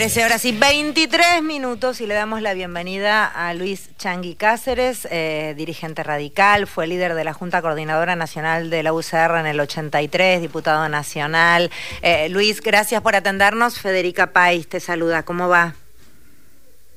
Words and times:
13 0.00 0.24
horas 0.24 0.46
y 0.46 0.58
23 0.58 1.42
minutos 1.42 2.00
y 2.00 2.06
le 2.06 2.14
damos 2.14 2.40
la 2.40 2.54
bienvenida 2.54 3.26
a 3.26 3.52
Luis 3.52 3.94
Changui 3.98 4.34
Cáceres, 4.34 5.06
eh, 5.10 5.52
dirigente 5.58 6.02
radical, 6.02 6.66
fue 6.66 6.86
líder 6.86 7.12
de 7.12 7.22
la 7.22 7.34
Junta 7.34 7.60
Coordinadora 7.60 8.16
Nacional 8.16 8.70
de 8.70 8.82
la 8.82 8.94
UCR 8.94 9.36
en 9.40 9.44
el 9.44 9.60
83, 9.60 10.40
diputado 10.40 10.88
nacional. 10.88 11.70
Eh, 12.00 12.30
Luis, 12.30 12.62
gracias 12.62 13.02
por 13.02 13.14
atendernos. 13.14 13.78
Federica 13.78 14.28
País 14.28 14.70
te 14.70 14.80
saluda. 14.80 15.22
¿Cómo 15.22 15.50
va? 15.50 15.74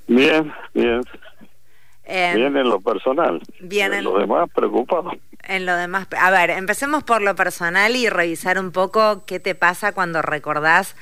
Bien, 0.07 0.53
bien. 0.73 1.01
Eh, 2.05 2.31
bien 2.35 2.55
en 2.55 2.69
lo 2.69 2.79
personal. 2.79 3.41
Bien 3.59 3.93
en 3.93 4.05
lo 4.05 4.17
demás, 4.17 4.49
preocupado. 4.55 5.11
En 5.45 5.65
lo 5.65 5.75
demás, 5.75 6.07
a 6.17 6.31
ver, 6.31 6.51
empecemos 6.51 7.03
por 7.03 7.21
lo 7.21 7.35
personal 7.35 7.97
y 7.97 8.07
revisar 8.07 8.57
un 8.57 8.71
poco 8.71 9.25
qué 9.25 9.41
te 9.41 9.55
pasa 9.55 9.91
cuando 9.91 10.21
recordás 10.21 10.95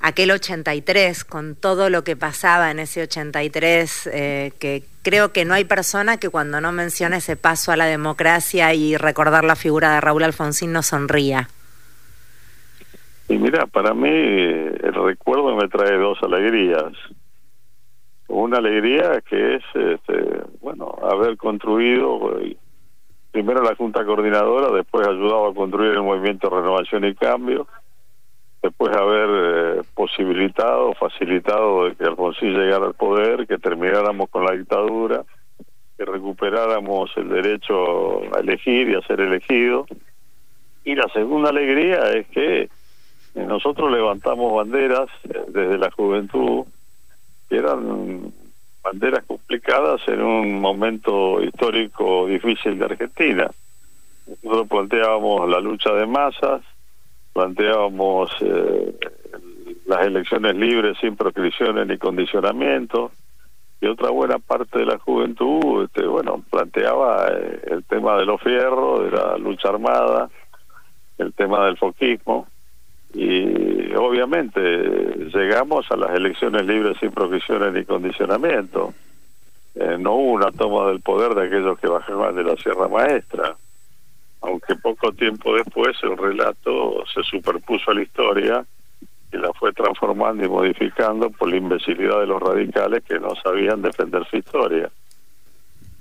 aquel 0.00 0.30
83, 0.30 1.24
con 1.24 1.56
todo 1.56 1.90
lo 1.90 2.04
que 2.04 2.16
pasaba 2.16 2.70
en 2.70 2.78
ese 2.78 3.02
83, 3.02 4.10
eh, 4.12 4.52
que 4.58 4.84
creo 5.02 5.32
que 5.32 5.44
no 5.44 5.54
hay 5.54 5.64
persona 5.64 6.18
que 6.18 6.28
cuando 6.28 6.60
no 6.60 6.72
mencione 6.72 7.16
ese 7.16 7.36
paso 7.36 7.72
a 7.72 7.76
la 7.76 7.86
democracia 7.86 8.74
y 8.74 8.96
recordar 8.96 9.44
la 9.44 9.56
figura 9.56 9.94
de 9.94 10.00
Raúl 10.00 10.22
Alfonsín 10.22 10.72
no 10.72 10.82
sonría. 10.82 11.48
Y 13.28 13.36
mira, 13.36 13.66
para 13.66 13.92
mí 13.92 14.08
el 14.08 14.94
recuerdo 14.94 15.54
me 15.54 15.68
trae 15.68 15.98
dos 15.98 16.18
alegrías. 16.22 16.92
Una 18.28 18.58
alegría 18.58 19.20
que 19.28 19.56
es, 19.56 19.62
este, 19.74 20.42
bueno, 20.60 20.94
haber 21.02 21.36
construido 21.36 22.38
eh, 22.40 22.56
primero 23.30 23.62
la 23.62 23.74
Junta 23.74 24.04
Coordinadora, 24.04 24.70
después 24.70 25.06
ayudado 25.06 25.48
a 25.48 25.54
construir 25.54 25.92
el 25.92 26.02
Movimiento 26.02 26.50
Renovación 26.50 27.04
y 27.04 27.14
Cambio, 27.14 27.66
después 28.62 28.92
de 28.92 28.98
haber 28.98 29.28
eh, 29.30 29.82
posibilitado, 30.08 30.94
facilitado 30.94 31.84
de 31.84 31.94
que 31.94 32.04
Alfonsín 32.04 32.54
llegara 32.54 32.86
al 32.86 32.94
poder, 32.94 33.46
que 33.46 33.58
termináramos 33.58 34.28
con 34.30 34.44
la 34.44 34.52
dictadura, 34.52 35.24
que 35.96 36.04
recuperáramos 36.04 37.10
el 37.16 37.28
derecho 37.28 38.22
a 38.34 38.40
elegir 38.40 38.90
y 38.90 38.94
a 38.94 39.02
ser 39.02 39.20
elegido. 39.20 39.86
Y 40.84 40.94
la 40.94 41.08
segunda 41.12 41.50
alegría 41.50 42.10
es 42.12 42.26
que 42.28 42.68
nosotros 43.34 43.90
levantamos 43.92 44.54
banderas 44.54 45.08
desde 45.48 45.78
la 45.78 45.90
juventud, 45.90 46.64
que 47.48 47.56
eran 47.56 48.32
banderas 48.82 49.24
complicadas 49.24 50.00
en 50.08 50.22
un 50.22 50.60
momento 50.60 51.42
histórico 51.42 52.26
difícil 52.26 52.78
de 52.78 52.84
Argentina. 52.84 53.50
Nosotros 54.42 54.68
planteábamos 54.68 55.48
la 55.48 55.60
lucha 55.60 55.92
de 55.92 56.06
masas, 56.06 56.62
planteábamos 57.32 58.30
eh, 58.40 58.94
las 59.88 60.06
elecciones 60.06 60.54
libres 60.54 60.98
sin 61.00 61.16
proscripciones 61.16 61.86
ni 61.86 61.96
condicionamientos 61.96 63.10
y 63.80 63.86
otra 63.86 64.10
buena 64.10 64.38
parte 64.38 64.80
de 64.80 64.84
la 64.86 64.98
juventud 64.98 65.84
este, 65.84 66.06
bueno 66.06 66.44
planteaba 66.50 67.28
eh, 67.30 67.62
el 67.70 67.84
tema 67.84 68.16
de 68.18 68.26
los 68.26 68.40
fierros 68.42 69.04
de 69.04 69.10
la 69.10 69.38
lucha 69.38 69.70
armada 69.70 70.28
el 71.16 71.32
tema 71.32 71.66
del 71.66 71.76
foquismo. 71.76 72.46
Y 73.14 73.94
obviamente 73.94 74.60
llegamos 75.34 75.90
a 75.90 75.96
las 75.96 76.10
elecciones 76.12 76.64
libres 76.66 76.96
sin 77.00 77.10
proscripciones 77.10 77.72
ni 77.72 77.84
condicionamiento. 77.84 78.94
Eh, 79.74 79.96
no 79.98 80.14
hubo 80.14 80.32
una 80.32 80.52
toma 80.52 80.88
del 80.88 81.00
poder 81.00 81.34
de 81.34 81.46
aquellos 81.46 81.78
que 81.78 81.88
bajaban 81.88 82.36
de 82.36 82.44
la 82.44 82.56
Sierra 82.56 82.88
Maestra. 82.88 83.56
Aunque 84.42 84.76
poco 84.76 85.12
tiempo 85.12 85.54
después 85.54 85.96
el 86.02 86.16
relato 86.16 87.04
se 87.12 87.22
superpuso 87.24 87.90
a 87.90 87.94
la 87.94 88.02
historia 88.02 88.66
y 89.32 89.36
la 89.36 89.52
fue 89.52 89.72
transformando 89.72 90.44
y 90.44 90.48
modificando 90.48 91.30
por 91.30 91.50
la 91.50 91.56
imbecilidad 91.56 92.20
de 92.20 92.26
los 92.26 92.40
radicales 92.40 93.04
que 93.04 93.18
no 93.18 93.34
sabían 93.42 93.82
defender 93.82 94.26
su 94.28 94.36
historia. 94.36 94.90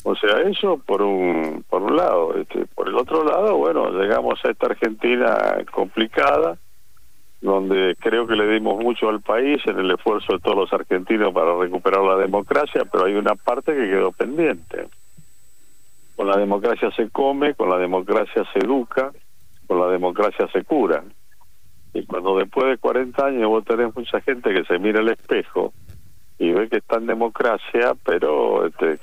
O 0.03 0.16
sea, 0.16 0.39
eso 0.42 0.81
por 0.86 1.02
un 1.02 1.66
por 1.70 1.82
un 1.82 1.98
lado, 1.98 2.36
este, 2.36 2.66
por 2.67 2.87
el 2.87 2.95
otro 2.95 3.26
lado, 3.26 3.58
bueno, 3.58 3.92
llegamos 3.92 4.39
a 4.45 4.52
esta 4.52 4.67
Argentina 4.67 5.58
complicada, 5.71 6.58
donde 7.42 7.95
creo 7.99 8.26
que 8.26 8.36
le 8.36 8.48
dimos 8.54 8.82
mucho 8.82 9.10
al 9.10 9.21
país 9.21 9.61
en 9.66 9.80
el 9.80 9.92
esfuerzo 9.92 10.33
de 10.33 10.39
todos 10.39 10.58
los 10.58 10.73
argentinos 10.73 11.33
para 11.33 11.58
recuperar 11.58 12.04
la 12.04 12.16
democracia, 12.16 12.83
pero 12.89 13.05
hay 13.05 13.16
una 13.16 13.36
parte 13.36 13.73
que 13.73 13.89
quedó 13.89 14.11
pendiente 14.11 14.87
con 16.17 16.27
la 16.27 16.36
democracia 16.36 16.89
se 16.92 17.10
come, 17.11 17.54
con 17.54 17.70
la 17.70 17.77
democracia 17.77 18.43
se 18.52 18.60
educa, 18.60 19.11
con 19.67 19.80
la 19.80 19.87
democracia 19.87 20.48
se 20.52 20.64
cura. 20.64 21.04
Y 21.98 22.06
cuando 22.06 22.38
después 22.38 22.68
de 22.68 22.78
40 22.78 23.26
años 23.26 23.50
vos 23.50 23.66
tenés 23.66 23.96
mucha 23.96 24.22
gente 24.22 24.54
que 24.54 24.64
se 24.66 24.78
mira 24.78 25.00
al 25.00 25.10
espejo 25.10 25.74
y 26.38 26.52
ve 26.52 26.70
que 26.70 26.78
está 26.78 26.98
en 26.98 27.08
democracia, 27.08 27.96
pero 28.06 28.68
este, 28.68 29.00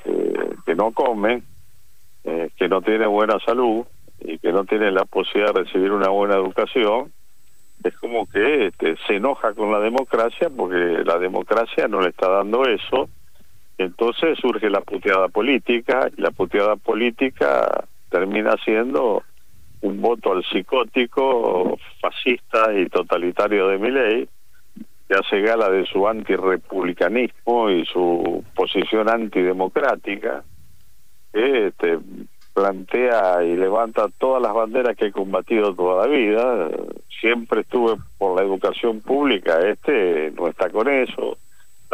que, 0.65 0.77
no 0.77 0.93
come, 0.93 1.43
eh, 2.23 2.51
que 2.57 2.69
no 2.69 2.83
tiene 2.83 3.09
buena 3.09 3.41
salud 3.45 3.85
y 4.21 4.39
que 4.39 4.53
no 4.53 4.65
tiene 4.65 4.93
la 4.93 5.07
posibilidad 5.07 5.53
de 5.53 5.65
recibir 5.65 5.91
una 5.91 6.09
buena 6.09 6.37
educación, 6.37 7.11
es 7.83 7.97
como 7.97 8.27
que 8.27 8.67
este, 8.67 8.97
se 9.09 9.17
enoja 9.17 9.55
con 9.55 9.73
la 9.73 9.81
democracia 9.81 10.49
porque 10.57 11.03
la 11.05 11.19
democracia 11.19 11.89
no 11.89 12.01
le 12.01 12.11
está 12.11 12.29
dando 12.29 12.65
eso. 12.65 13.09
Entonces 13.77 14.39
surge 14.39 14.71
la 14.71 14.83
puteada 14.83 15.27
política 15.27 16.09
y 16.17 16.21
la 16.21 16.31
puteada 16.31 16.77
política 16.77 17.89
termina 18.09 18.55
siendo 18.65 19.25
un 19.85 20.01
voto 20.01 20.33
al 20.33 20.45
psicótico, 20.45 21.79
fascista 22.01 22.73
y 22.75 22.89
totalitario 22.89 23.69
de 23.69 23.79
ley 23.79 24.29
que 25.07 25.15
hace 25.15 25.41
gala 25.43 25.69
de 25.69 25.85
su 25.85 26.09
antirepublicanismo 26.09 27.71
y 27.71 27.85
su 27.85 28.43
posición 28.55 29.11
antidemocrática, 29.11 30.43
que 31.33 31.67
este, 31.67 31.99
plantea 32.55 33.45
y 33.45 33.57
levanta 33.57 34.07
todas 34.19 34.43
las 34.43 34.55
banderas 34.55 34.97
que 34.97 35.07
he 35.07 35.13
combatido 35.13 35.75
toda 35.75 36.07
la 36.07 36.13
vida. 36.13 36.71
Siempre 37.21 37.61
estuve 37.61 37.97
por 38.17 38.39
la 38.39 38.47
educación 38.47 39.03
pública, 39.03 39.61
este 39.69 40.33
no 40.33 40.49
está 40.49 40.71
con 40.71 40.89
eso 40.89 41.37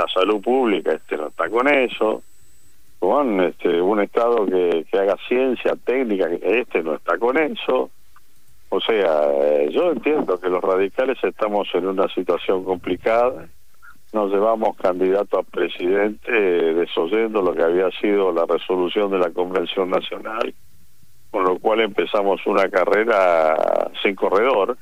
la 0.01 0.07
salud 0.09 0.41
pública 0.41 0.93
este 0.93 1.17
no 1.17 1.29
está 1.29 1.49
con 1.49 1.69
eso 1.69 2.23
con 3.01 3.41
este 3.41 3.81
un 3.83 4.01
estado 4.01 4.47
que, 4.47 4.87
que 4.89 4.99
haga 4.99 5.17
ciencia 5.27 5.75
técnica 5.85 6.29
este 6.43 6.83
no 6.85 6.95
está 6.95 7.19
con 7.19 7.37
eso. 7.37 7.91
O 8.69 8.81
sea 8.81 9.67
yo 9.69 9.91
entiendo 9.91 10.39
que 10.39 10.49
los 10.49 10.63
radicales 10.63 11.19
estamos 11.25 11.69
en 11.75 11.89
una 11.89 12.07
situación 12.15 12.63
complicada. 12.63 13.49
Nos 14.13 14.31
llevamos 14.31 14.77
candidato 14.77 15.39
a 15.39 15.43
presidente 15.43 16.29
eh, 16.29 16.75
desoyendo 16.75 17.43
lo 17.43 17.53
que 17.55 17.63
había 17.63 17.91
sido 18.01 18.33
la 18.33 18.47
resolución 18.47 19.11
de 19.11 19.19
la 19.19 19.31
convención 19.31 19.91
nacional 19.91 20.55
con 21.31 21.45
lo 21.45 21.59
cual 21.59 21.81
empezamos 21.81 22.45
una 22.47 22.69
carrera 22.69 23.91
sin 24.03 24.15
corredor. 24.15 24.77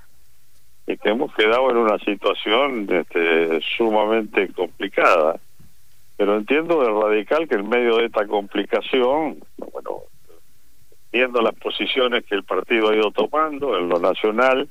Y 0.87 0.97
que 0.97 1.11
hemos 1.11 1.35
quedado 1.35 1.71
en 1.71 1.77
una 1.77 1.99
situación 1.99 2.87
este, 2.91 3.61
sumamente 3.77 4.49
complicada. 4.55 5.39
Pero 6.19 6.37
entiendo 6.37 6.83
del 6.83 7.01
radical 7.01 7.47
que 7.49 7.55
en 7.55 7.69
medio 7.69 7.97
de 7.97 8.07
esta 8.07 8.27
complicación, 8.27 9.39
bueno, 9.57 10.03
viendo 11.13 11.41
las 11.41 11.55
posiciones 11.55 12.25
que 12.25 12.35
el 12.35 12.43
partido 12.43 12.91
ha 12.91 12.97
ido 12.97 13.13
tomando 13.13 13.79
en 13.79 13.89
lo 13.89 14.01
nacional, 14.01 14.69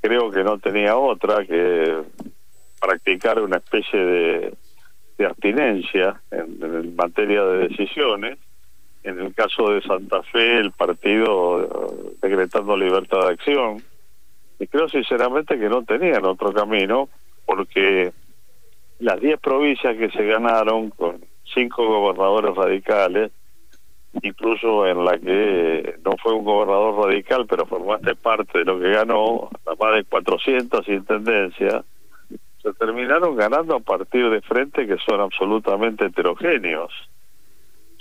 creo 0.00 0.30
que 0.30 0.44
no 0.44 0.58
tenía 0.58 0.96
otra 0.96 1.44
que 1.44 2.00
practicar 2.80 3.40
una 3.40 3.56
especie 3.56 3.98
de, 3.98 4.56
abstinencia 5.26 6.20
en, 6.30 6.62
en, 6.62 6.94
materia 6.94 7.42
de 7.44 7.68
decisiones. 7.68 8.38
En 9.02 9.18
el 9.18 9.34
caso 9.34 9.70
de 9.70 9.82
Santa 9.82 10.22
Fe, 10.22 10.58
el 10.58 10.70
partido 10.70 11.60
eh, 11.60 12.16
decretando 12.22 12.76
libertad 12.76 13.26
de 13.26 13.32
acción 13.32 13.82
y 14.60 14.66
creo 14.68 14.88
sinceramente 14.88 15.58
que 15.58 15.68
no 15.68 15.82
tenían 15.82 16.24
otro 16.24 16.52
camino 16.52 17.08
porque 17.44 18.12
las 19.04 19.20
10 19.20 19.38
provincias 19.38 19.98
que 19.98 20.10
se 20.10 20.24
ganaron 20.24 20.88
con 20.88 21.22
cinco 21.54 21.86
gobernadores 21.86 22.56
radicales, 22.56 23.32
incluso 24.22 24.86
en 24.86 25.04
la 25.04 25.18
que 25.18 25.96
no 26.02 26.12
fue 26.22 26.32
un 26.32 26.42
gobernador 26.42 27.06
radical, 27.06 27.44
pero 27.46 27.66
formaste 27.66 28.14
parte 28.14 28.60
de 28.60 28.64
lo 28.64 28.80
que 28.80 28.88
ganó, 28.88 29.50
más 29.78 29.94
de 29.94 30.04
400 30.04 30.88
intendencias, 30.88 31.84
se 32.62 32.72
terminaron 32.72 33.36
ganando 33.36 33.76
a 33.76 33.80
partir 33.80 34.30
de 34.30 34.40
frentes 34.40 34.88
que 34.88 34.96
son 35.04 35.20
absolutamente 35.20 36.06
heterogéneos. 36.06 36.90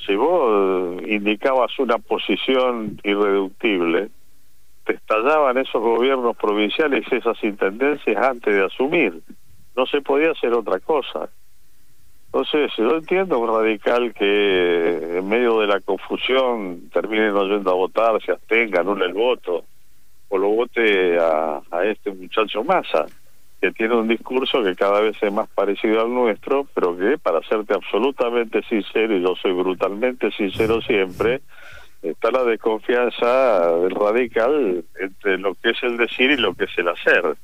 Si 0.06 0.16
vos 0.16 1.02
indicabas 1.06 1.78
una 1.80 1.98
posición 1.98 2.98
irreductible, 3.04 4.10
te 4.86 4.94
estallaban 4.94 5.58
esos 5.58 5.82
gobiernos 5.82 6.38
provinciales 6.38 7.06
y 7.12 7.16
esas 7.16 7.44
intendencias 7.44 8.16
antes 8.26 8.56
de 8.56 8.64
asumir. 8.64 9.22
No 9.76 9.86
se 9.86 10.02
podía 10.02 10.32
hacer 10.32 10.54
otra 10.54 10.80
cosa. 10.80 11.30
Entonces, 12.26 12.72
yo 12.78 12.98
entiendo 12.98 13.38
un 13.38 13.48
radical 13.48 14.14
que 14.14 15.18
en 15.20 15.28
medio 15.28 15.60
de 15.60 15.68
la 15.68 15.80
confusión 15.82 16.90
termine 16.92 17.30
no 17.32 17.46
yendo 17.46 17.70
a 17.70 17.76
votar, 17.76 18.20
se 18.24 18.32
abstenga, 18.32 18.82
anule 18.82 19.06
el 19.06 19.14
voto, 19.14 19.66
o 20.30 20.38
lo 20.40 20.50
vote 20.50 21.20
a, 21.20 21.62
a 21.70 21.86
este 21.86 22.12
muchacho 22.12 22.64
Massa. 22.64 23.06
que 23.62 23.72
tiene 23.72 23.96
un 23.96 24.08
discurso 24.08 24.64
que 24.64 24.76
cada 24.76 25.00
vez 25.00 25.16
es 25.22 25.32
más 25.32 25.48
parecido 25.50 26.02
al 26.02 26.12
nuestro, 26.12 26.68
pero 26.74 26.98
que, 26.98 27.20
para 27.20 27.40
serte 27.44 27.76
absolutamente 27.76 28.64
sincero, 28.64 29.16
y 29.16 29.22
yo 29.22 29.36
soy 29.36 29.54
brutalmente 29.54 30.32
sincero 30.32 30.82
siempre, 30.82 31.42
está 32.02 32.32
la 32.32 32.44
desconfianza 32.44 33.78
del 33.78 33.92
radical 33.92 34.84
entre 35.00 35.38
lo 35.38 35.54
que 35.54 35.70
es 35.70 35.84
el 35.84 35.98
decir 35.98 36.32
y 36.32 36.38
lo 36.38 36.54
que 36.56 36.66
es 36.66 36.78
el 36.78 36.88
hacer. 36.90 37.38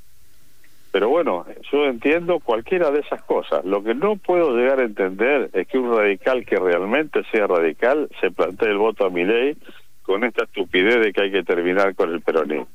Pero 0.92 1.10
bueno, 1.10 1.46
yo 1.72 1.86
entiendo 1.86 2.40
cualquiera 2.40 2.90
de 2.90 3.02
esas 3.02 3.22
cosas. 3.24 3.64
Lo 3.64 3.84
que 3.84 3.94
no 3.94 4.16
puedo 4.16 4.56
llegar 4.56 4.80
a 4.80 4.86
entender 4.86 5.50
es 5.54 5.68
que 5.68 5.78
un 5.78 5.96
radical 5.96 6.46
que 6.46 6.56
realmente 6.58 7.24
sea 7.32 7.46
radical 7.46 8.10
se 8.20 8.32
plantee 8.32 8.70
el 8.70 8.78
voto 8.78 9.06
a 9.06 9.10
mi 9.10 9.24
ley 9.24 9.56
con 10.02 10.24
esta 10.24 10.46
estupidez 10.46 11.00
de 11.04 11.14
que 11.14 11.22
hay 11.22 11.32
que 11.32 11.44
terminar 11.44 11.94
con 11.94 12.12
el 12.12 12.22
peronismo. 12.22 12.68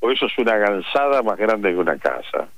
Porque 0.00 0.16
eso 0.16 0.26
es 0.26 0.38
una 0.38 0.56
gansada 0.56 1.22
más 1.22 1.38
grande 1.38 1.70
que 1.70 1.78
una 1.78 1.98
casa. 1.98 2.48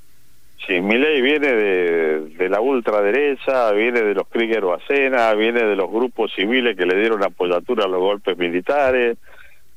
Sí, 0.66 0.80
mi 0.80 0.98
ley 0.98 1.22
viene 1.22 1.52
de, 1.52 2.48
la 2.48 2.60
ultraderecha, 2.60 3.70
viene 3.72 4.02
de 4.02 4.14
los 4.14 4.28
Krieger 4.28 4.64
Bacena, 4.64 5.32
viene 5.34 5.62
de 5.62 5.76
los 5.76 5.90
grupos 5.90 6.32
civiles 6.34 6.76
que 6.76 6.84
le 6.84 6.98
dieron 6.98 7.22
apoyatura 7.22 7.84
a 7.84 7.88
los 7.88 8.00
golpes 8.00 8.36
militares. 8.36 9.16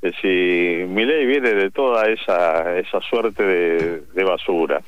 Es 0.01 0.13
decir, 0.13 0.87
mi 0.87 1.05
ley 1.05 1.25
viene 1.27 1.53
de 1.53 1.69
toda 1.69 2.09
esa, 2.09 2.77
esa 2.77 2.99
suerte 3.01 3.43
de, 3.43 4.23
basura. 4.23 4.81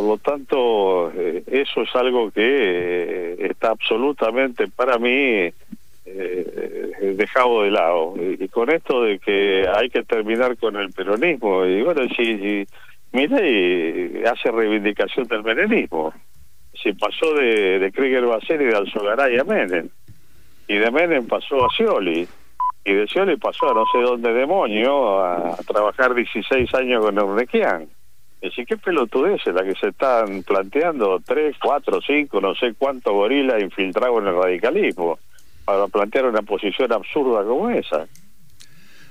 Por 0.00 0.08
lo 0.08 0.16
tanto, 0.16 1.12
eh, 1.14 1.42
eso 1.46 1.82
es 1.82 1.94
algo 1.94 2.30
que 2.30 2.40
eh, 2.42 3.48
está 3.50 3.68
absolutamente 3.68 4.66
para 4.66 4.96
mí 4.96 5.10
eh, 5.12 5.52
dejado 7.18 7.64
de 7.64 7.70
lado. 7.70 8.14
Y, 8.16 8.48
con 8.48 8.70
esto 8.70 9.02
de 9.02 9.18
que 9.18 9.68
hay 9.70 9.90
que 9.90 10.02
terminar 10.04 10.56
con 10.56 10.76
el 10.76 10.90
peronismo, 10.92 11.66
y 11.66 11.82
bueno, 11.82 12.00
si 12.16 12.66
Mire, 13.12 14.26
hace 14.26 14.50
reivindicación 14.50 15.26
del 15.26 15.42
menemismo. 15.42 16.14
Se 16.82 16.94
pasó 16.94 17.34
de, 17.34 17.78
de 17.78 17.92
Krieger 17.92 18.24
Bacer 18.24 18.62
y 18.62 18.64
de 18.64 18.76
Alzogaray 18.76 19.38
a 19.38 19.44
Menem. 19.44 19.90
Y 20.66 20.76
de 20.76 20.90
Menem 20.90 21.26
pasó 21.26 21.66
a 21.66 21.68
Scioli. 21.74 22.26
Y 22.86 22.94
de 22.94 23.06
Scioli 23.06 23.36
pasó 23.36 23.70
a 23.70 23.74
no 23.74 23.84
sé 23.92 23.98
dónde 23.98 24.32
demonio 24.32 25.22
a, 25.22 25.58
trabajar 25.66 26.14
16 26.14 26.74
años 26.74 27.04
con 27.04 27.18
Urnequian. 27.18 27.86
Es 28.40 28.50
decir, 28.50 28.66
qué 28.66 28.76
pelotudez 28.78 29.40
es 29.46 29.54
la 29.54 29.62
que 29.62 29.74
se 29.74 29.88
están 29.88 30.42
planteando, 30.44 31.20
tres, 31.24 31.56
cuatro, 31.62 32.00
cinco, 32.00 32.40
no 32.40 32.54
sé 32.54 32.74
cuántos 32.76 33.12
gorilas 33.12 33.62
infiltrados 33.62 34.22
en 34.22 34.28
el 34.28 34.36
radicalismo, 34.36 35.18
para 35.64 35.86
plantear 35.88 36.26
una 36.26 36.42
posición 36.42 36.90
absurda 36.92 37.44
como 37.44 37.68
esa. 37.68 38.06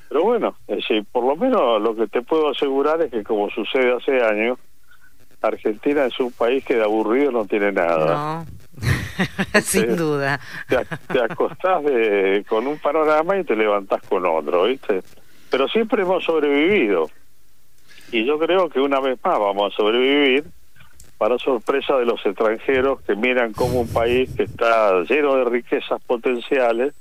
Pero 0.10 0.24
bueno, 0.24 0.56
es 0.68 0.84
por 1.12 1.24
lo 1.24 1.36
menos 1.36 1.80
lo 1.80 1.96
que 1.96 2.08
te 2.08 2.24
puedo 2.24 2.50
asegurar 2.50 3.00
es 3.04 3.12
que 3.12 3.24
como 3.24 3.52
sucede 3.52 3.94
hace 3.96 4.20
años, 4.24 4.58
Argentina 5.42 6.06
es 6.06 6.20
un 6.20 6.32
país 6.32 6.66
que 6.66 6.76
de 6.76 6.84
aburrido 6.84 7.32
no 7.32 7.46
tiene 7.46 7.72
nada. 7.72 8.46
No, 9.54 9.62
sin 9.62 9.96
duda. 9.96 10.40
Te, 10.68 11.22
acostás 11.22 11.84
de, 11.84 12.44
con 12.48 12.68
un 12.68 12.80
panorama 12.80 13.38
y 13.38 13.44
te 13.44 13.56
levantás 13.56 14.02
con 14.08 14.26
otro, 14.26 14.64
¿viste? 14.64 15.02
Pero 15.50 15.68
siempre 15.68 16.02
hemos 16.02 16.24
sobrevivido. 16.24 17.10
Y 18.12 18.26
yo 18.26 18.40
creo 18.40 18.70
que 18.70 18.80
una 18.80 19.00
vez 19.00 19.20
más 19.24 19.40
vamos 19.40 19.72
a 19.72 19.76
sobrevivir 19.76 20.46
para 21.20 21.38
sorpresa 21.38 21.98
de 21.98 22.06
los 22.06 22.26
extranjeros 22.26 23.02
que 23.02 23.16
miran 23.16 23.54
como 23.54 23.82
un 23.82 23.88
país 23.92 24.34
que 24.36 24.44
está 24.44 25.04
lleno 25.04 25.36
de 25.36 25.46
riquezas 25.46 26.02
potenciales, 26.08 26.94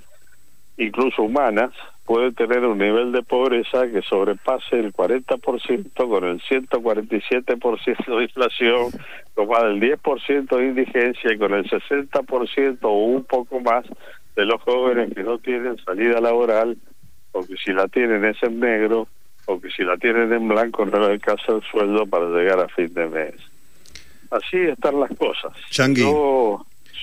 incluso 0.77 1.23
humanas, 1.23 1.71
puede 2.05 2.33
tener 2.33 2.65
un 2.65 2.79
nivel 2.79 3.13
de 3.13 3.23
pobreza 3.23 3.87
que 3.87 4.03
sobrepase 4.03 4.81
el 4.81 4.93
40% 4.93 6.09
con 6.09 6.25
el 6.25 6.41
147% 6.41 8.17
de 8.17 8.23
inflación, 8.25 8.91
con 9.35 9.49
más 9.49 9.63
del 9.63 9.81
10% 9.81 10.57
de 10.57 10.67
indigencia 10.67 11.33
y 11.33 11.39
con 11.39 11.55
el 11.55 11.71
60% 11.71 12.79
o 12.83 12.93
un 12.93 13.25
poco 13.25 13.61
más 13.61 13.85
de 14.35 14.45
los 14.45 14.61
jóvenes 14.63 15.15
que 15.15 15.23
no 15.23 15.39
tienen 15.39 15.79
salida 15.85 16.21
laboral 16.21 16.77
o 17.33 17.41
que 17.47 17.57
si 17.57 17.73
la 17.73 17.89
tienen 17.89 18.25
es 18.25 18.43
en 18.43 18.59
negro 18.59 19.07
o 19.49 19.61
que 19.61 19.71
si 19.71 19.83
la 19.83 19.97
tienen 19.97 20.33
en 20.33 20.47
blanco 20.47 20.85
no 20.87 21.01
les 21.01 21.11
alcanza 21.11 21.53
el 21.53 21.63
sueldo 21.63 22.07
para 22.07 22.29
llegar 22.29 22.61
a 22.61 22.69
fin 22.69 22.93
de 22.93 23.09
mes. 23.09 23.35
Así 24.31 24.59
están 24.59 25.01
las 25.01 25.11
cosas 25.17 25.53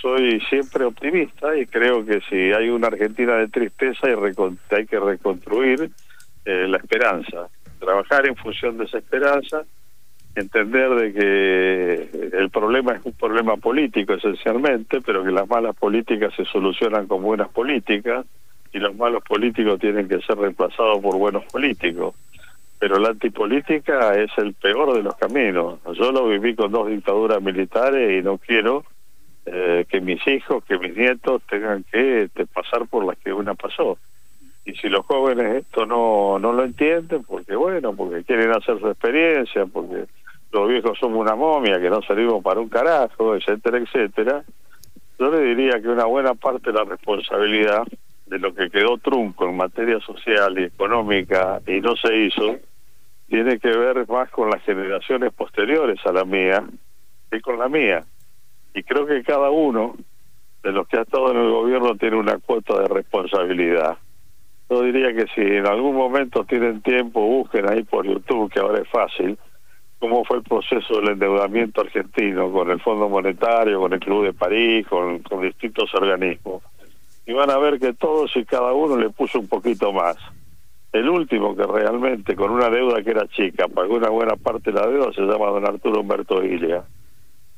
soy 0.06 0.39
siempre 0.42 0.86
optimista 0.86 1.57
y 1.57 1.65
creo 1.65 2.06
que 2.06 2.21
si 2.30 2.36
hay 2.36 2.69
una 2.69 2.88
Argentina 2.88 3.38
de 3.38 3.47
tristeza 3.47 4.07
hay, 4.07 4.86
que 4.86 5.00
reconstruir 5.00 5.89
eh, 6.45 6.68
la 6.68 6.77
esperanza, 6.77 7.47
trabajar 7.80 8.27
en 8.27 8.36
función 8.36 8.77
de 8.77 8.86
esa 8.86 9.00
esperanza, 9.00 9.63
entender 10.36 10.89
de 10.91 11.13
que 11.13 12.38
el 12.38 12.51
problema 12.51 12.94
es 12.94 13.03
un 13.03 13.13
problema 13.13 13.57
político 13.57 14.13
esencialmente, 14.13 15.01
pero 15.01 15.24
que 15.24 15.31
las 15.31 15.48
malas 15.50 15.75
políticas 15.75 16.33
se 16.36 16.45
solucionan 16.45 17.07
con 17.07 17.24
buenas 17.24 17.50
políticas 17.50 18.27
y 18.74 18.77
los 18.77 18.95
malos 18.95 19.24
políticos 19.24 19.80
tienen 19.80 20.07
que 20.07 20.21
ser 20.21 20.38
reemplazados 20.38 21.00
por 21.01 21.18
buenos 21.18 21.45
políticos. 21.45 22.13
Pero 22.85 22.99
la 22.99 23.09
antipolítica 23.09 24.13
es 24.13 24.29
el 24.37 24.53
peor 24.53 24.93
de 24.93 25.01
los 25.01 25.15
caminos. 25.15 25.79
Yo 25.97 26.11
lo 26.11 26.27
viví 26.27 26.53
con 26.53 26.71
dos 26.71 26.87
dictaduras 26.87 27.41
militares 27.41 28.19
y 28.19 28.23
no 28.23 28.37
quiero 28.37 28.83
eh, 29.47 29.85
que 29.89 30.01
mis 30.01 30.21
hijos, 30.27 30.63
que 30.65 30.77
mis 30.77 30.95
nietos 30.95 31.41
tengan 31.49 31.83
que 31.91 32.25
este, 32.25 32.45
pasar 32.45 32.85
por 32.87 33.03
las 33.03 33.17
que 33.17 33.33
una 33.33 33.55
pasó. 33.55 33.97
Y 34.65 34.73
si 34.75 34.87
los 34.87 35.03
jóvenes 35.03 35.63
esto 35.63 35.87
no, 35.87 36.37
no 36.37 36.53
lo 36.53 36.63
entienden, 36.63 37.23
porque 37.23 37.55
bueno, 37.55 37.95
porque 37.95 38.23
quieren 38.23 38.51
hacer 38.51 38.79
su 38.79 38.88
experiencia, 38.88 39.65
porque 39.65 40.05
los 40.51 40.69
viejos 40.69 40.95
somos 40.99 41.17
una 41.17 41.33
momia, 41.33 41.81
que 41.81 41.89
no 41.89 42.03
servimos 42.03 42.43
para 42.43 42.59
un 42.59 42.69
carajo, 42.69 43.35
etcétera, 43.35 43.79
etcétera, 43.79 44.43
yo 45.17 45.31
le 45.31 45.41
diría 45.41 45.81
que 45.81 45.88
una 45.88 46.05
buena 46.05 46.35
parte 46.35 46.71
de 46.71 46.77
la 46.77 46.83
responsabilidad 46.83 47.81
de 48.27 48.38
lo 48.38 48.53
que 48.53 48.69
quedó 48.69 48.99
trunco 48.99 49.49
en 49.49 49.57
materia 49.57 49.99
social 50.01 50.59
y 50.59 50.65
económica 50.65 51.61
y 51.65 51.81
no 51.81 51.95
se 51.95 52.15
hizo, 52.15 52.59
tiene 53.27 53.60
que 53.60 53.69
ver 53.69 54.07
más 54.07 54.30
con 54.30 54.50
las 54.50 54.62
generaciones 54.63 55.33
posteriores 55.33 56.00
a 56.06 56.12
la 56.12 56.25
mía 56.25 56.63
que 57.31 57.42
con 57.42 57.57
la 57.57 57.68
mía 57.68 58.04
y 58.75 58.83
creo 58.83 59.06
que 59.06 59.24
cada 59.24 59.50
uno 59.50 59.95
de 60.62 60.72
los 60.72 60.88
que 60.88 60.98
ha 60.98 61.04
estado 61.04 61.31
en 61.31 61.38
el 61.38 61.50
gobierno 61.50 61.95
tiene 61.95 62.18
una 62.18 62.38
cuota 62.39 62.81
de 62.81 62.88
responsabilidad. 62.88 63.98
Yo 64.69 64.81
diría 64.81 65.13
que 65.13 65.27
si 65.33 65.42
en 65.42 65.66
algún 65.66 65.95
momento 65.95 66.44
tienen 66.44 66.81
tiempo, 66.81 67.22
busquen 67.22 67.69
ahí 67.69 67.83
por 67.83 68.06
YouTube, 68.06 68.51
que 68.51 68.60
ahora 68.60 68.81
es 68.81 68.89
fácil, 68.89 69.38
cómo 70.00 70.25
fue 70.25 70.38
el 70.38 70.44
proceso 70.44 71.00
del 71.00 71.12
endeudamiento 71.12 71.81
argentino 71.81 72.51
con 72.51 72.69
el 72.69 72.81
Fondo 72.81 73.07
Monetario, 73.07 73.80
con 73.80 73.94
el 73.94 74.00
Club 74.00 74.25
de 74.25 74.33
París, 74.33 74.86
con, 74.88 75.20
con 75.20 75.41
distintos 75.41 75.94
organismos. 75.94 76.63
Y 77.25 77.34
van 77.34 77.50
a 77.51 77.58
ver 77.58 77.79
que 77.79 77.94
todos 77.94 78.36
y 78.36 78.44
cada 78.44 78.74
uno 78.74 78.98
le 78.98 79.10
puso 79.10 79.39
un 79.39 79.48
poquito 79.48 79.94
más. 79.94 80.17
El 80.95 81.09
último 81.09 81.53
que 81.53 81.63
realmente, 81.63 82.37
con 82.37 82.51
una 82.51 82.69
deuda 82.69 83.03
que 83.03 83.09
era 83.09 83.27
chica, 83.27 83.67
pagó 83.67 83.95
una 83.95 84.07
buena 84.07 84.37
parte 84.37 84.71
de 84.71 84.79
la 84.79 84.87
deuda, 84.87 85.11
se 85.11 85.23
llama 85.23 85.47
don 85.47 85.67
Arturo 85.67 85.99
Humberto 85.99 86.41
Ilia 86.41 86.85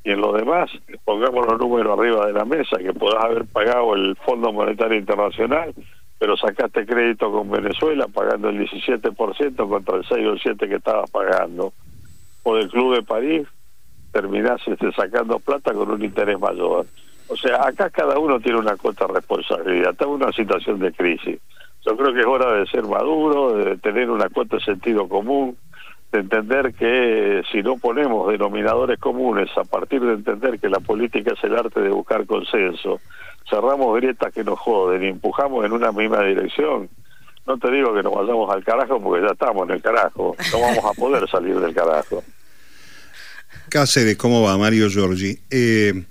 y 0.02 0.10
en 0.10 0.20
lo 0.20 0.32
demás, 0.32 0.68
pongamos 1.04 1.46
los 1.46 1.56
números 1.60 1.96
arriba 1.96 2.26
de 2.26 2.32
la 2.32 2.44
mesa, 2.44 2.78
que 2.78 2.92
podás 2.92 3.22
haber 3.22 3.44
pagado 3.44 3.94
el 3.94 4.16
Fondo 4.16 4.52
Monetario 4.52 4.98
Internacional, 4.98 5.72
pero 6.18 6.36
sacaste 6.36 6.84
crédito 6.84 7.30
con 7.30 7.48
Venezuela 7.48 8.08
pagando 8.12 8.48
el 8.48 8.58
17% 8.58 9.68
contra 9.68 9.96
el 9.98 10.04
6 10.04 10.26
o 10.26 10.32
el 10.32 10.40
7 10.40 10.68
que 10.68 10.74
estabas 10.74 11.08
pagando. 11.08 11.72
O 12.42 12.56
del 12.56 12.68
Club 12.68 12.96
de 12.96 13.02
París, 13.04 13.46
terminás 14.10 14.60
este, 14.66 14.90
sacando 14.90 15.38
plata 15.38 15.72
con 15.72 15.88
un 15.92 16.02
interés 16.02 16.40
mayor. 16.40 16.86
O 17.28 17.36
sea, 17.36 17.68
acá 17.68 17.88
cada 17.88 18.18
uno 18.18 18.40
tiene 18.40 18.58
una 18.58 18.76
cuota 18.76 19.06
de 19.06 19.12
responsabilidad. 19.12 19.92
Estamos 19.92 20.20
en 20.20 20.24
una 20.24 20.32
situación 20.32 20.80
de 20.80 20.90
crisis. 20.90 21.38
Yo 21.88 21.96
creo 21.96 22.12
que 22.12 22.20
es 22.20 22.26
hora 22.26 22.52
de 22.52 22.66
ser 22.66 22.84
maduro, 22.84 23.54
de 23.54 23.78
tener 23.78 24.10
una 24.10 24.28
cuota 24.28 24.56
de 24.56 24.62
sentido 24.62 25.08
común, 25.08 25.56
de 26.12 26.20
entender 26.20 26.74
que 26.74 27.42
si 27.50 27.62
no 27.62 27.78
ponemos 27.78 28.30
denominadores 28.30 28.98
comunes 28.98 29.48
a 29.56 29.64
partir 29.64 30.02
de 30.02 30.12
entender 30.12 30.60
que 30.60 30.68
la 30.68 30.80
política 30.80 31.32
es 31.32 31.42
el 31.44 31.56
arte 31.56 31.80
de 31.80 31.88
buscar 31.88 32.26
consenso, 32.26 33.00
cerramos 33.48 33.96
grietas 33.96 34.34
que 34.34 34.44
nos 34.44 34.58
joden 34.58 35.02
y 35.02 35.06
empujamos 35.06 35.64
en 35.64 35.72
una 35.72 35.90
misma 35.90 36.22
dirección, 36.24 36.90
no 37.46 37.56
te 37.56 37.70
digo 37.70 37.94
que 37.94 38.02
nos 38.02 38.12
vayamos 38.12 38.54
al 38.54 38.62
carajo 38.62 39.00
porque 39.00 39.24
ya 39.24 39.32
estamos 39.32 39.66
en 39.66 39.76
el 39.76 39.80
carajo, 39.80 40.36
no 40.52 40.60
vamos 40.60 40.84
a 40.84 40.92
poder 40.92 41.26
salir 41.30 41.58
del 41.58 41.74
carajo. 41.74 42.22
Cáceres, 43.70 44.18
¿cómo 44.18 44.42
va? 44.42 44.58
Mario 44.58 44.90
Giorgi. 44.90 45.38
Eh, 45.50 46.04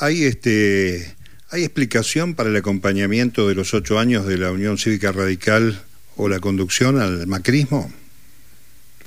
¿Hay 0.00 0.24
este 0.24 1.17
hay 1.50 1.64
explicación 1.64 2.34
para 2.34 2.50
el 2.50 2.56
acompañamiento 2.56 3.48
de 3.48 3.54
los 3.54 3.72
ocho 3.74 3.98
años 3.98 4.26
de 4.26 4.38
la 4.38 4.52
Unión 4.52 4.76
Cívica 4.76 5.12
Radical 5.12 5.80
o 6.16 6.28
la 6.28 6.40
conducción 6.40 7.00
al 7.00 7.26
macrismo? 7.26 7.90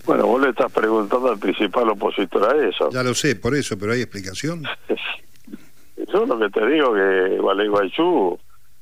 Bueno, 0.05 0.25
vos 0.25 0.41
le 0.41 0.49
estás 0.49 0.71
preguntando 0.71 1.31
al 1.31 1.37
principal 1.37 1.89
opositor 1.89 2.55
a 2.55 2.67
eso. 2.67 2.89
Ya 2.91 3.03
lo 3.03 3.13
sé, 3.13 3.35
por 3.35 3.55
eso, 3.55 3.77
pero 3.77 3.93
hay 3.93 4.01
explicación. 4.01 4.63
Yo 6.11 6.25
lo 6.25 6.39
que 6.39 6.49
te 6.49 6.65
digo 6.65 6.93
que 6.93 7.37
Gualeguaychú 7.39 8.39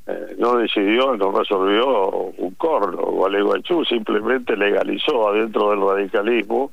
eh, 0.08 0.36
no 0.38 0.56
decidió, 0.56 1.18
no 1.18 1.38
resolvió 1.38 2.08
un 2.38 2.52
corno. 2.52 3.02
Gualeguaychú 3.02 3.84
simplemente 3.84 4.56
legalizó 4.56 5.30
adentro 5.30 5.72
del 5.72 5.82
radicalismo 5.82 6.72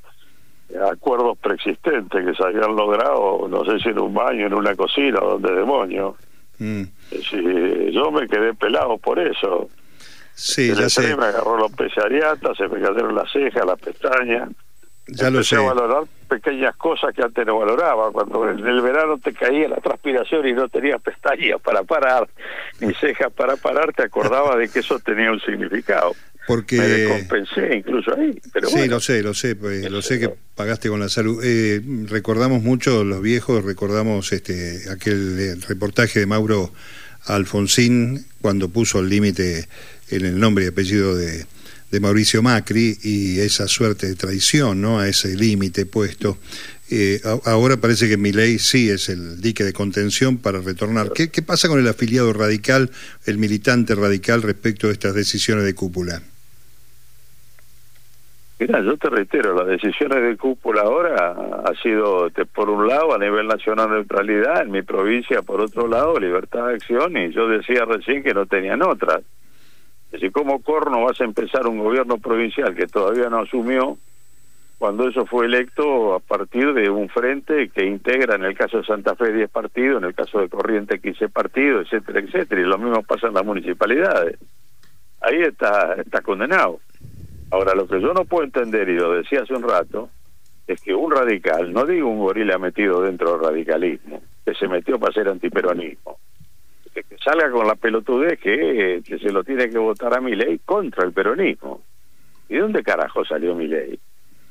acuerdos 0.90 1.38
preexistentes 1.38 2.24
que 2.24 2.34
se 2.34 2.44
habían 2.44 2.74
logrado, 2.74 3.46
no 3.48 3.64
sé 3.64 3.78
si 3.78 3.88
en 3.88 3.98
un 3.98 4.12
baño, 4.12 4.46
en 4.46 4.54
una 4.54 4.74
cocina, 4.74 5.20
donde 5.20 5.52
demonio. 5.52 6.16
Mm. 6.58 6.82
yo 7.92 8.10
me 8.10 8.26
quedé 8.26 8.54
pelado 8.54 8.98
por 8.98 9.18
eso. 9.18 9.68
Sí, 10.34 10.74
ya 10.74 10.88
sé. 10.88 11.16
Me 11.16 11.24
agarró 11.24 11.56
los 11.56 11.72
pesariatas, 11.72 12.56
se 12.56 12.68
me 12.68 12.80
cayeron 12.80 13.14
las 13.14 13.30
cejas, 13.32 13.64
las 13.64 13.80
pestañas. 13.80 14.50
Ya 15.08 15.30
lo 15.30 15.42
sé. 15.42 15.56
a 15.56 15.60
valorar 15.60 16.02
pequeñas 16.28 16.74
cosas 16.76 17.14
que 17.14 17.22
antes 17.22 17.46
no 17.46 17.58
valoraba. 17.58 18.10
Cuando 18.10 18.50
en 18.50 18.66
el 18.66 18.80
verano 18.82 19.18
te 19.18 19.32
caía 19.32 19.68
la 19.68 19.76
transpiración 19.76 20.46
y 20.46 20.52
no 20.52 20.68
tenías 20.68 21.00
pestañas 21.00 21.60
para 21.62 21.84
parar, 21.84 22.28
ni 22.80 22.92
cejas 22.94 23.32
para 23.32 23.56
parar, 23.56 23.92
te 23.92 24.02
acordaba 24.02 24.56
de 24.56 24.68
que 24.68 24.80
eso 24.80 24.98
tenía 24.98 25.30
un 25.30 25.40
significado. 25.40 26.12
Porque... 26.46 26.78
Me 26.78 26.86
descompensé 26.86 27.76
incluso 27.76 28.14
ahí. 28.16 28.38
Pero 28.52 28.68
sí, 28.68 28.86
lo 28.86 29.00
sé, 29.00 29.22
lo 29.22 29.34
sé, 29.34 29.56
pues, 29.56 29.90
lo 29.90 30.00
sé 30.02 30.18
que 30.18 30.30
pagaste 30.54 30.88
con 30.88 31.00
la 31.00 31.08
salud. 31.08 31.42
Eh, 31.44 31.82
recordamos 32.08 32.62
mucho 32.62 33.04
los 33.04 33.20
viejos, 33.20 33.64
recordamos 33.64 34.32
este 34.32 34.90
aquel 34.90 35.38
eh, 35.38 35.54
reportaje 35.68 36.20
de 36.20 36.26
Mauro 36.26 36.72
Alfonsín 37.24 38.26
cuando 38.40 38.68
puso 38.68 39.00
el 39.00 39.08
límite 39.08 39.68
en 40.10 40.24
el 40.24 40.38
nombre 40.38 40.64
y 40.64 40.68
apellido 40.68 41.16
de, 41.16 41.46
de 41.90 42.00
Mauricio 42.00 42.42
Macri 42.42 42.96
y 43.02 43.40
esa 43.40 43.66
suerte 43.68 44.06
de 44.06 44.14
traición, 44.14 44.80
¿no? 44.80 45.00
A 45.00 45.08
ese 45.08 45.34
límite 45.34 45.86
puesto. 45.86 46.38
Eh, 46.88 47.20
ahora 47.44 47.76
parece 47.78 48.08
que 48.08 48.16
mi 48.16 48.30
ley 48.30 48.60
sí 48.60 48.88
es 48.90 49.08
el 49.08 49.40
dique 49.40 49.64
de 49.64 49.72
contención 49.72 50.38
para 50.38 50.60
retornar. 50.60 51.12
¿Qué, 51.12 51.30
¿Qué 51.30 51.42
pasa 51.42 51.66
con 51.66 51.80
el 51.80 51.88
afiliado 51.88 52.32
radical, 52.32 52.90
el 53.24 53.38
militante 53.38 53.96
radical 53.96 54.42
respecto 54.42 54.88
a 54.88 54.92
estas 54.92 55.14
decisiones 55.14 55.64
de 55.64 55.74
cúpula? 55.74 56.22
Mira, 58.58 58.80
yo 58.80 58.96
te 58.96 59.10
reitero, 59.10 59.54
las 59.54 59.66
decisiones 59.66 60.22
de 60.22 60.36
cúpula 60.38 60.80
ahora 60.80 61.36
ha 61.64 61.74
sido, 61.82 62.30
por 62.54 62.70
un 62.70 62.88
lado, 62.88 63.14
a 63.14 63.18
nivel 63.18 63.46
nacional 63.46 63.90
neutralidad, 63.90 64.62
en 64.62 64.70
mi 64.70 64.80
provincia, 64.80 65.42
por 65.42 65.60
otro 65.60 65.86
lado, 65.86 66.18
libertad 66.18 66.68
de 66.68 66.74
acción, 66.74 67.18
y 67.18 67.32
yo 67.32 67.48
decía 67.48 67.84
recién 67.84 68.22
que 68.22 68.32
no 68.32 68.46
tenían 68.46 68.80
otras. 68.80 69.18
Es 70.06 70.12
decir, 70.12 70.32
¿cómo 70.32 70.62
corno 70.62 71.04
vas 71.04 71.20
a 71.20 71.24
empezar 71.24 71.66
un 71.66 71.78
gobierno 71.78 72.16
provincial 72.16 72.74
que 72.74 72.86
todavía 72.86 73.28
no 73.28 73.40
asumió 73.40 73.98
cuando 74.78 75.06
eso 75.06 75.26
fue 75.26 75.44
electo 75.44 76.14
a 76.14 76.20
partir 76.20 76.72
de 76.72 76.88
un 76.88 77.10
frente 77.10 77.68
que 77.68 77.84
integra, 77.84 78.36
en 78.36 78.44
el 78.44 78.56
caso 78.56 78.78
de 78.78 78.84
Santa 78.84 79.16
Fe, 79.16 79.32
10 79.32 79.50
partidos, 79.50 80.02
en 80.02 80.08
el 80.08 80.14
caso 80.14 80.40
de 80.40 80.48
Corriente, 80.48 80.98
15 80.98 81.28
partidos, 81.28 81.88
etcétera, 81.92 82.20
etcétera, 82.20 82.60
y 82.62 82.64
lo 82.64 82.78
mismo 82.78 83.02
pasa 83.02 83.26
en 83.26 83.34
las 83.34 83.44
municipalidades? 83.44 84.38
Ahí 85.20 85.42
está, 85.42 85.94
está 85.94 86.22
condenado. 86.22 86.80
Ahora, 87.50 87.74
lo 87.74 87.86
que 87.86 88.00
yo 88.00 88.12
no 88.12 88.24
puedo 88.24 88.44
entender, 88.44 88.88
y 88.88 88.96
lo 88.96 89.12
decía 89.12 89.42
hace 89.42 89.54
un 89.54 89.62
rato, 89.62 90.10
es 90.66 90.80
que 90.80 90.94
un 90.94 91.10
radical, 91.10 91.72
no 91.72 91.84
digo 91.84 92.08
un 92.08 92.18
gorila 92.18 92.58
metido 92.58 93.02
dentro 93.02 93.32
del 93.32 93.40
radicalismo, 93.40 94.22
que 94.44 94.54
se 94.54 94.66
metió 94.66 94.98
para 94.98 95.10
hacer 95.10 95.28
antiperonismo, 95.28 96.18
que, 96.92 97.04
salga 97.24 97.50
con 97.50 97.66
la 97.66 97.76
pelotudez 97.76 98.38
que, 98.40 99.02
que 99.04 99.18
se 99.18 99.30
lo 99.30 99.44
tiene 99.44 99.68
que 99.68 99.78
votar 99.78 100.16
a 100.16 100.20
mi 100.20 100.34
ley 100.34 100.60
contra 100.64 101.04
el 101.04 101.12
peronismo. 101.12 101.82
¿Y 102.48 102.54
de 102.54 102.60
dónde 102.60 102.82
carajo 102.82 103.24
salió 103.24 103.54
mi 103.54 103.68
ley? 103.68 103.98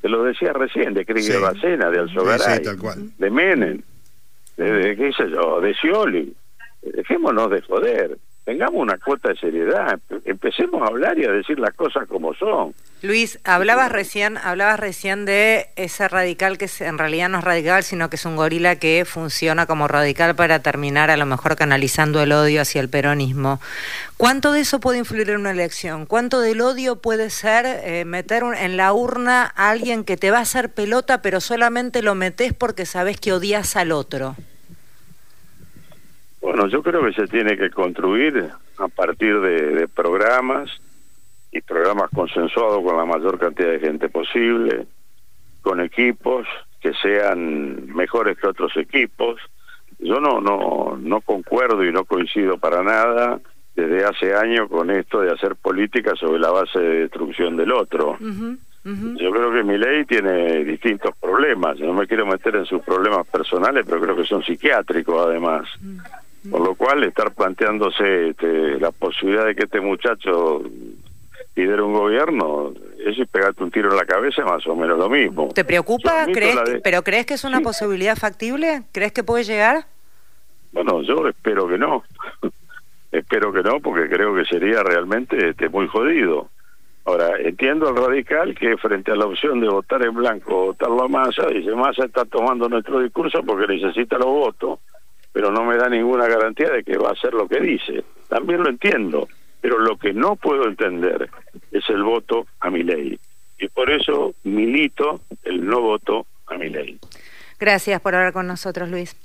Te 0.02 0.10
lo 0.10 0.24
decía 0.24 0.54
recién, 0.54 0.94
de 0.94 1.06
Krieger 1.06 1.42
Bacena, 1.42 1.90
de 1.90 2.00
Alzogaray, 2.00 2.62
de 3.18 3.30
Menem, 3.30 3.82
de, 4.58 4.72
de, 4.72 4.96
qué 4.96 5.12
sé 5.14 5.30
yo, 5.30 5.60
de 5.60 5.74
Scioli. 5.74 6.34
Dejémonos 6.82 7.50
de 7.50 7.62
joder 7.62 8.18
tengamos 8.46 8.76
una 8.76 8.98
cuota 9.00 9.30
de 9.30 9.38
seriedad, 9.38 10.00
empecemos 10.24 10.82
a 10.84 10.86
hablar 10.86 11.18
y 11.18 11.26
a 11.26 11.32
decir 11.32 11.60
las 11.60 11.74
cosas 11.74 12.08
como 12.08 12.34
son. 12.36 12.74
Luis, 13.02 13.40
hablabas 13.44 13.92
recién, 13.92 14.38
hablabas 14.38 14.80
recién 14.80 15.26
de 15.26 15.68
ese 15.76 16.08
radical 16.08 16.58
que 16.58 16.70
en 16.80 16.98
realidad 16.98 17.30
no 17.30 17.40
es 17.40 17.44
radical, 17.44 17.84
sino 17.84 18.10
que 18.10 18.16
es 18.16 18.26
un 18.26 18.36
gorila 18.36 18.78
que 18.78 19.04
funciona 19.06 19.66
como 19.66 19.88
radical 19.88 20.36
para 20.36 20.60
terminar 20.60 21.10
a 21.10 21.18
lo 21.18 21.26
mejor 21.26 21.56
canalizando 21.56 22.22
el 22.22 22.32
odio 22.32 22.62
hacia 22.62 22.82
el 22.82 22.90
peronismo. 22.90 23.60
¿Cuánto 24.18 24.52
de 24.52 24.62
eso 24.62 24.80
puede 24.80 25.00
influir 25.00 25.32
en 25.32 25.42
una 25.42 25.52
elección? 25.52 26.06
¿Cuánto 26.06 26.40
del 26.40 26.62
odio 26.62 26.98
puede 26.98 27.32
ser 27.32 27.66
eh, 27.66 28.06
meter 28.06 28.44
en 28.58 28.78
la 28.78 28.94
urna 28.94 29.52
a 29.56 29.72
alguien 29.72 30.04
que 30.04 30.18
te 30.18 30.30
va 30.30 30.38
a 30.38 30.42
hacer 30.42 30.70
pelota, 30.70 31.22
pero 31.22 31.42
solamente 31.42 32.04
lo 32.04 32.14
metes 32.14 32.54
porque 32.54 32.86
sabes 32.86 33.20
que 33.20 33.34
odias 33.34 33.76
al 33.76 33.92
otro? 33.92 34.36
Bueno, 36.46 36.68
yo 36.68 36.84
creo 36.84 37.04
que 37.04 37.14
se 37.14 37.26
tiene 37.26 37.58
que 37.58 37.72
construir 37.72 38.52
a 38.78 38.88
partir 38.88 39.40
de, 39.40 39.88
programas 39.88 40.70
y 41.52 41.60
programas 41.62 42.12
consensuados 42.12 42.84
con 42.84 42.96
la 42.96 43.04
mayor 43.04 43.40
cantidad 43.40 43.72
de 43.72 43.80
gente 43.80 44.10
posible, 44.10 44.86
con 45.64 45.82
equipos 45.82 46.46
que 46.82 46.94
sean 47.02 47.88
mejores 47.96 48.38
que 48.38 48.48
otros 48.48 48.78
equipos. 48.78 49.42
Yo 49.98 50.20
no 50.20 50.40
no 50.40 50.96
no 51.02 51.22
concuerdo 51.22 51.84
y 51.84 51.92
no 51.92 52.06
coincido 52.06 52.60
para 52.60 52.84
nada 52.84 53.42
desde 53.76 54.06
hace 54.06 54.36
años 54.36 54.70
con 54.70 54.92
esto 54.92 55.22
de 55.22 55.32
hacer 55.32 55.56
política 55.56 56.16
sobre 56.16 56.38
la 56.38 56.52
base 56.52 56.80
de 56.80 57.00
destrucción 57.00 57.58
del 57.58 57.72
otro. 57.72 58.20
Yo 58.20 59.32
creo 59.32 59.52
que 59.52 59.64
mi 59.64 59.80
ley 59.80 60.06
tiene 60.06 60.64
distintos 60.64 61.16
problemas. 61.20 61.80
no 61.80 61.94
me 61.94 62.06
quiero 62.06 62.28
meter 62.28 62.56
en 62.56 62.68
sus 62.68 62.84
problemas 62.84 63.26
personales, 63.26 63.84
pero 63.84 64.00
creo 64.00 64.16
que 64.16 64.26
son 64.26 64.44
psiquiátricos 64.44 65.26
además. 65.26 65.68
Mm. 65.82 65.98
Por 66.50 66.62
lo 66.62 66.76
cual, 66.76 67.04
estar 67.04 67.34
planteándose 67.34 68.30
este, 68.30 68.80
la 68.80 68.92
posibilidad 68.92 69.46
de 69.46 69.56
que 69.56 69.64
este 69.64 69.82
muchacho 69.82 70.64
lidere 71.56 71.82
un 71.82 71.94
gobierno 71.94 72.74
es 73.00 73.16
pegarte 73.30 73.64
un 73.64 73.72
tiro 73.72 73.90
en 73.90 73.98
la 73.98 74.06
cabeza 74.06 74.44
más 74.44 74.66
o 74.68 74.76
menos 74.76 74.98
lo 74.98 75.10
mismo. 75.10 75.50
¿Te 75.54 75.64
preocupa? 75.64 76.26
¿Crees 76.26 76.82
¿Pero 76.84 77.04
crees 77.04 77.26
que 77.26 77.36
es 77.36 77.44
una 77.44 77.62
posibilidad 77.62 78.16
factible? 78.16 78.84
¿Crees 78.92 79.12
que 79.12 79.24
puede 79.24 79.44
llegar? 79.44 79.86
Bueno, 80.72 81.02
yo 81.04 81.28
espero 81.28 81.68
que 81.68 81.78
no. 81.78 82.04
espero 83.12 83.54
que 83.54 83.62
no, 83.62 83.80
porque 83.80 84.10
creo 84.10 84.36
que 84.36 84.46
sería 84.46 84.84
realmente 84.84 85.50
este, 85.50 85.70
muy 85.70 85.88
jodido. 85.88 86.50
Ahora, 87.06 87.38
entiendo 87.40 87.88
al 87.88 87.96
radical 87.96 88.56
que 88.56 88.76
frente 88.78 89.12
a 89.12 89.16
la 89.16 89.26
opción 89.26 89.62
de 89.62 89.70
votar 89.70 90.04
en 90.04 90.16
blanco, 90.16 90.66
votarlo 90.66 91.04
a 91.04 91.08
Massa, 91.08 91.48
dice 91.48 91.72
Massa 91.76 92.06
está 92.06 92.26
tomando 92.26 92.68
nuestro 92.68 93.00
discurso 93.00 93.44
porque 93.44 93.68
necesita 93.68 94.18
los 94.18 94.26
votos 94.26 94.80
pero 95.36 95.52
no 95.52 95.66
me 95.66 95.76
da 95.76 95.90
ninguna 95.90 96.30
garantía 96.30 96.70
de 96.70 96.82
que 96.82 96.98
va 96.98 97.10
a 97.10 97.12
hacer 97.12 97.34
lo 97.34 97.46
que 97.46 97.60
dice. 97.60 98.06
También 98.30 98.64
lo 98.64 98.70
entiendo, 98.70 99.28
pero 99.60 99.78
lo 99.80 99.98
que 99.98 100.14
no 100.14 100.38
puedo 100.38 100.66
entender 100.66 101.30
es 101.72 101.84
el 101.90 102.04
voto 102.04 102.48
a 102.62 102.70
mi 102.70 102.84
ley. 102.84 103.20
Y 103.60 103.68
por 103.68 103.92
eso 103.92 104.34
milito 104.46 105.20
el 105.44 105.66
no 105.66 105.82
voto 105.82 106.26
a 106.48 106.56
mi 106.56 106.70
ley. 106.70 106.98
Gracias 107.60 108.00
por 108.00 108.16
hablar 108.16 108.32
con 108.32 108.48
nosotros, 108.48 108.90
Luis. 108.90 109.18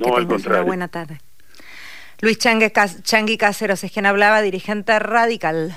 No, 0.00 0.16
al 0.16 0.26
contrario. 0.26 0.62
Una 0.62 0.66
buena 0.66 0.88
tarde. 0.88 1.20
Luis 2.20 2.36
Changui 2.36 3.36
Cáceros 3.38 3.84
es 3.84 3.92
quien 3.92 4.06
hablaba, 4.06 4.42
dirigente 4.42 4.98
radical. 4.98 5.76